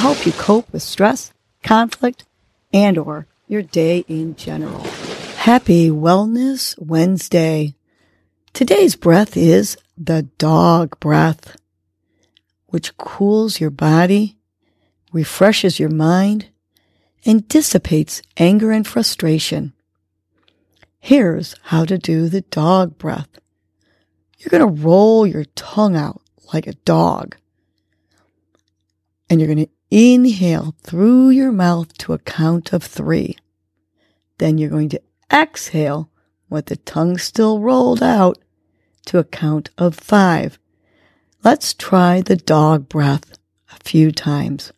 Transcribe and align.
help 0.00 0.24
you 0.24 0.32
cope 0.32 0.72
with 0.72 0.82
stress, 0.82 1.30
conflict, 1.62 2.24
and 2.72 2.96
or 2.96 3.26
your 3.46 3.60
day 3.60 3.98
in 4.08 4.34
general. 4.34 4.80
Happy 5.36 5.90
Wellness 5.90 6.74
Wednesday. 6.78 7.74
Today's 8.54 8.96
breath 8.96 9.36
is 9.36 9.76
the 9.98 10.22
dog 10.38 10.98
breath, 11.00 11.58
which 12.68 12.96
cools 12.96 13.60
your 13.60 13.68
body, 13.68 14.38
refreshes 15.12 15.78
your 15.78 15.90
mind, 15.90 16.48
and 17.26 17.46
dissipates 17.46 18.22
anger 18.38 18.70
and 18.70 18.86
frustration. 18.86 19.74
Here's 20.98 21.54
how 21.64 21.84
to 21.84 21.98
do 21.98 22.30
the 22.30 22.40
dog 22.40 22.96
breath. 22.96 23.28
You're 24.38 24.48
going 24.48 24.66
to 24.66 24.82
roll 24.82 25.26
your 25.26 25.44
tongue 25.56 25.94
out 25.94 26.22
like 26.54 26.66
a 26.66 26.72
dog. 26.72 27.36
And 29.28 29.38
you're 29.38 29.54
going 29.54 29.66
to 29.66 29.72
inhale 29.90 30.74
through 30.82 31.30
your 31.30 31.52
mouth 31.52 31.96
to 31.98 32.12
a 32.12 32.18
count 32.18 32.72
of 32.72 32.82
three. 32.82 33.36
Then 34.38 34.58
you're 34.58 34.70
going 34.70 34.88
to 34.90 35.02
exhale 35.32 36.10
with 36.48 36.66
the 36.66 36.76
tongue 36.76 37.18
still 37.18 37.60
rolled 37.60 38.02
out 38.02 38.38
to 39.06 39.18
a 39.18 39.24
count 39.24 39.70
of 39.78 39.94
five. 39.94 40.58
Let's 41.42 41.74
try 41.74 42.20
the 42.20 42.36
dog 42.36 42.88
breath 42.88 43.38
a 43.70 43.76
few 43.82 44.12
times. 44.12 44.72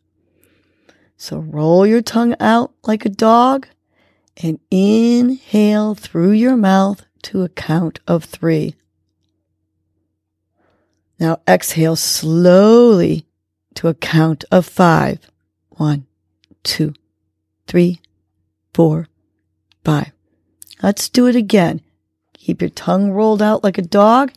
So 1.17 1.39
roll 1.39 1.87
your 1.87 2.03
tongue 2.03 2.35
out 2.41 2.73
like 2.85 3.05
a 3.05 3.11
dog 3.11 3.69
and 4.43 4.59
inhale 4.71 5.95
through 5.95 6.33
your 6.33 6.57
mouth 6.57 7.05
to 7.23 7.43
a 7.43 7.49
count 7.49 8.01
of 8.07 8.25
three. 8.25 8.75
Now 11.19 11.41
exhale 11.47 11.97
slowly 11.97 13.27
to 13.75 13.89
a 13.89 13.95
count 13.95 14.45
of 14.51 14.67
five. 14.67 15.19
One, 15.71 16.07
two, 16.63 16.95
three, 17.67 18.01
four, 18.73 19.09
five. 19.85 20.13
Let's 20.83 21.09
do 21.09 21.27
it 21.27 21.37
again. 21.37 21.81
Keep 22.35 22.61
your 22.61 22.71
tongue 22.71 23.11
rolled 23.13 23.41
out 23.41 23.63
like 23.63 23.79
a 23.79 23.83
dog, 23.83 24.33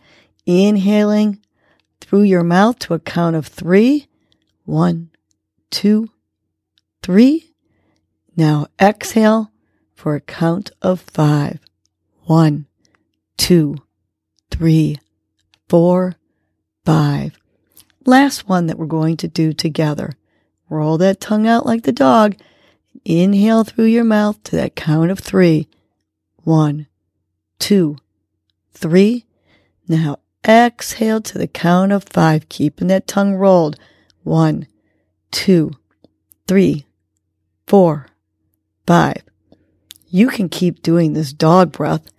inhaling 0.46 1.40
through 2.00 2.24
your 2.24 2.44
mouth 2.44 2.78
to 2.80 2.94
a 2.94 3.00
count 3.00 3.36
of 3.36 3.48
three. 3.48 4.08
One, 4.64 5.10
two, 5.72 6.10
three. 7.02 7.52
Now 8.36 8.68
exhale 8.80 9.52
for 9.96 10.16
a 10.16 10.22
count 10.22 10.72
of 10.82 11.02
five. 11.02 11.60
One, 12.24 12.68
two, 13.38 13.78
three, 14.52 15.00
four, 15.68 16.16
five. 16.84 17.38
Last 18.06 18.48
one 18.48 18.68
that 18.68 18.78
we're 18.78 18.86
going 18.86 19.18
to 19.18 19.28
do 19.28 19.52
together. 19.52 20.14
Roll 20.70 20.98
that 21.00 21.20
tongue 21.20 21.48
out 21.48 21.66
like 21.66 21.84
the 21.84 21.92
dog. 21.92 22.36
Inhale 23.04 23.64
through 23.64 23.86
your 23.86 24.04
mouth 24.04 24.42
to 24.44 24.56
that 24.56 24.76
count 24.76 25.10
of 25.10 25.20
three. 25.20 25.68
One, 26.44 26.88
two, 27.58 27.98
three. 28.72 29.26
Now 29.88 30.20
exhale 30.48 31.22
to 31.22 31.38
the 31.38 31.48
count 31.48 31.92
of 31.92 32.04
five, 32.04 32.48
keeping 32.48 32.88
that 32.88 33.08
tongue 33.08 33.36
rolled. 33.36 33.80
One, 34.24 34.68
two, 35.32 35.72
three, 36.48 36.86
four, 37.66 38.08
five. 38.86 39.24
You 40.08 40.28
can 40.30 40.50
keep 40.50 40.84
doing 40.84 41.14
this 41.14 41.34
dog 41.34 41.72
breath, 41.72 42.12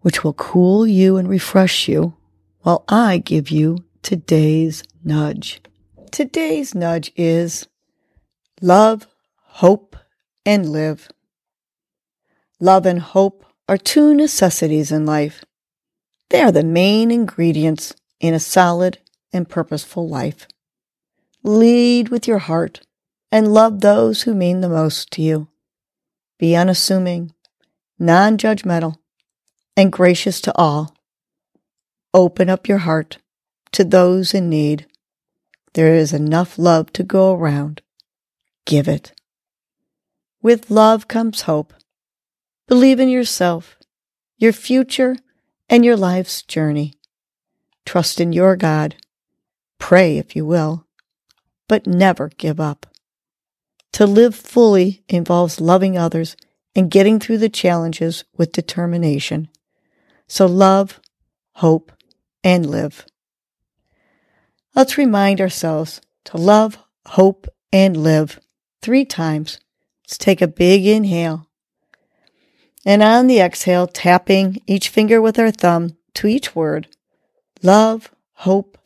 which 0.00 0.24
will 0.24 0.32
cool 0.32 0.86
you 0.86 1.18
and 1.18 1.28
refresh 1.28 1.88
you 1.88 2.14
while 2.60 2.84
I 2.88 3.18
give 3.18 3.50
you 3.50 3.84
today's 4.04 4.84
nudge. 5.02 5.62
Today's 6.12 6.74
nudge 6.74 7.10
is 7.16 7.66
love, 8.60 9.08
hope, 9.40 9.96
and 10.44 10.68
live. 10.68 11.08
Love 12.60 12.84
and 12.84 13.00
hope 13.00 13.46
are 13.66 13.78
two 13.78 14.14
necessities 14.14 14.92
in 14.92 15.06
life. 15.06 15.42
They 16.28 16.42
are 16.42 16.52
the 16.52 16.62
main 16.62 17.10
ingredients 17.10 17.94
in 18.20 18.34
a 18.34 18.38
solid 18.38 18.98
and 19.32 19.48
purposeful 19.48 20.06
life. 20.06 20.46
Lead 21.42 22.10
with 22.10 22.28
your 22.28 22.40
heart 22.40 22.82
and 23.32 23.54
love 23.54 23.80
those 23.80 24.22
who 24.22 24.34
mean 24.34 24.60
the 24.60 24.68
most 24.68 25.10
to 25.12 25.22
you. 25.22 25.48
Be 26.38 26.54
unassuming, 26.54 27.32
non 27.98 28.36
judgmental, 28.36 28.96
and 29.78 29.90
gracious 29.90 30.42
to 30.42 30.54
all. 30.56 30.94
Open 32.12 32.50
up 32.50 32.68
your 32.68 32.78
heart 32.78 33.18
to 33.74 33.84
those 33.84 34.32
in 34.32 34.48
need. 34.48 34.86
There 35.74 35.94
is 35.94 36.12
enough 36.12 36.58
love 36.58 36.92
to 36.92 37.02
go 37.02 37.34
around. 37.34 37.82
Give 38.64 38.86
it. 38.86 39.12
With 40.40 40.70
love 40.70 41.08
comes 41.08 41.42
hope. 41.42 41.74
Believe 42.68 43.00
in 43.00 43.08
yourself, 43.08 43.76
your 44.38 44.52
future, 44.52 45.16
and 45.68 45.84
your 45.84 45.96
life's 45.96 46.42
journey. 46.42 46.94
Trust 47.84 48.20
in 48.20 48.32
your 48.32 48.56
God. 48.56 48.94
Pray 49.78 50.18
if 50.18 50.36
you 50.36 50.46
will, 50.46 50.86
but 51.68 51.86
never 51.86 52.28
give 52.38 52.60
up. 52.60 52.86
To 53.94 54.06
live 54.06 54.34
fully 54.34 55.02
involves 55.08 55.60
loving 55.60 55.98
others 55.98 56.36
and 56.76 56.90
getting 56.90 57.18
through 57.18 57.38
the 57.38 57.48
challenges 57.48 58.24
with 58.36 58.52
determination. 58.52 59.48
So 60.28 60.46
love, 60.46 61.00
hope, 61.54 61.92
and 62.42 62.70
live. 62.70 63.04
Let's 64.74 64.98
remind 64.98 65.40
ourselves 65.40 66.00
to 66.24 66.36
love, 66.36 66.78
hope, 67.06 67.46
and 67.72 67.96
live 67.96 68.40
three 68.82 69.04
times. 69.04 69.60
Let's 70.02 70.18
take 70.18 70.42
a 70.42 70.48
big 70.48 70.84
inhale. 70.84 71.48
And 72.84 73.02
on 73.02 73.28
the 73.28 73.38
exhale, 73.38 73.86
tapping 73.86 74.60
each 74.66 74.88
finger 74.88 75.22
with 75.22 75.38
our 75.38 75.52
thumb 75.52 75.96
to 76.14 76.26
each 76.26 76.56
word 76.56 76.88
love, 77.62 78.10
hope, 78.32 78.76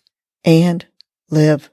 and 0.45 0.87
live. 1.31 1.71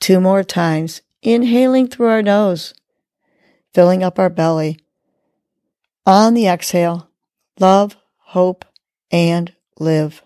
Two 0.00 0.20
more 0.20 0.42
times, 0.42 1.02
inhaling 1.22 1.86
through 1.86 2.08
our 2.08 2.22
nose, 2.22 2.74
filling 3.72 4.02
up 4.02 4.18
our 4.18 4.28
belly. 4.28 4.78
On 6.04 6.34
the 6.34 6.46
exhale, 6.48 7.08
love, 7.58 7.96
hope, 8.18 8.64
and 9.10 9.52
live. 9.78 10.22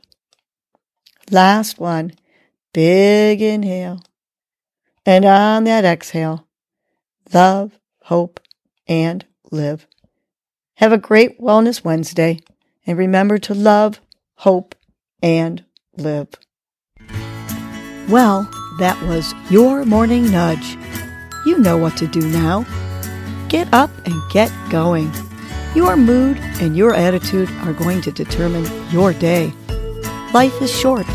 Last 1.31 1.79
one, 1.79 2.13
big 2.73 3.41
inhale. 3.41 4.03
And 5.07 5.25
on 5.25 5.65
that 5.65 5.85
exhale, 5.85 6.47
love, 7.33 7.79
hope, 8.03 8.41
and 8.87 9.25
live. 9.51 9.87
Have 10.77 10.93
a 10.93 10.99
great 10.99 11.41
Wellness 11.41 11.85
Wednesday 11.85 12.41
and 12.87 12.99
remember 12.99 13.39
to 13.39 13.55
love, 13.55 14.01
hope, 14.37 14.75
and 15.23 15.65
live. 15.97 16.29
Well, 18.09 18.49
that 18.79 19.01
was 19.07 19.33
your 19.51 19.85
morning 19.85 20.31
nudge. 20.31 20.77
You 21.47 21.59
know 21.59 21.79
what 21.79 21.97
to 21.99 22.07
do 22.07 22.21
now. 22.21 22.67
Get 23.49 23.73
up 23.73 23.91
and 24.05 24.15
get 24.31 24.53
going. 24.71 25.11
Your 25.75 25.97
mood 25.97 26.39
and 26.61 26.77
your 26.77 26.95
attitude 26.95 27.51
are 27.63 27.73
going 27.73 28.01
to 28.03 28.13
determine 28.13 28.67
your 28.91 29.13
day. 29.13 29.53
Life 30.33 30.61
is 30.61 30.71
short. 30.71 31.07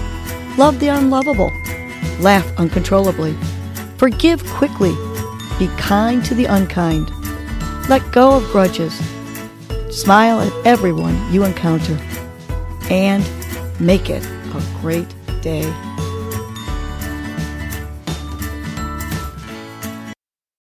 Love 0.59 0.81
the 0.81 0.89
unlovable. 0.89 1.53
Laugh 2.19 2.45
uncontrollably. 2.57 3.33
Forgive 3.95 4.45
quickly. 4.47 4.91
Be 5.57 5.69
kind 5.77 6.21
to 6.25 6.35
the 6.35 6.47
unkind. 6.49 7.09
Let 7.87 8.11
go 8.11 8.35
of 8.35 8.43
grudges. 8.51 8.93
Smile 9.89 10.41
at 10.41 10.51
everyone 10.67 11.15
you 11.31 11.45
encounter. 11.45 11.97
And 12.89 13.23
make 13.79 14.09
it 14.09 14.25
a 14.53 14.81
great 14.81 15.07
day. 15.41 15.63